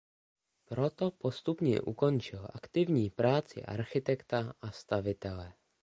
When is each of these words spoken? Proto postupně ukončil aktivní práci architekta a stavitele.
Proto 0.65 1.11
postupně 1.11 1.81
ukončil 1.81 2.47
aktivní 2.53 3.09
práci 3.09 3.65
architekta 3.65 4.53
a 4.61 4.71
stavitele. 4.71 5.53